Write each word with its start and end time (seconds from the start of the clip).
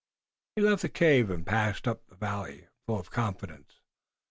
He 0.55 0.63
left 0.63 0.81
the 0.81 0.89
cave 0.89 1.29
and 1.29 1.45
passed 1.45 1.87
up 1.87 2.07
the 2.07 2.15
valley, 2.15 2.65
full 2.87 2.99
of 2.99 3.11
confidence. 3.11 3.81